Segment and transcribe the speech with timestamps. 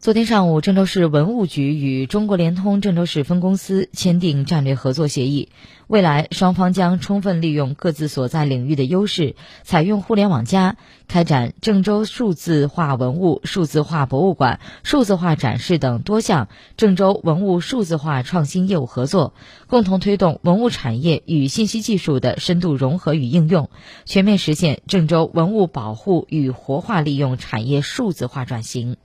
[0.00, 5.48] 昨天上午郑州市文物局与中国联通郑州市分公司签订战略合作协议
[5.88, 9.34] 未来双方将充分利用各自所在领域的优势
[9.64, 10.76] 采用互联网加
[11.08, 16.46] 开展郑州数字化文物数字化博物馆数字化展示等多项
[16.76, 19.34] 郑州文物数字化创新业务合作
[19.66, 23.68] 共同推动文物产业与信息技术的深度融合与应用
[24.04, 28.96] 全面实现郑州文物保护与活化利用产业数字化转型。